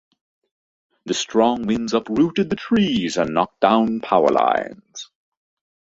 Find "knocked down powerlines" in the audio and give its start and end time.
3.35-5.11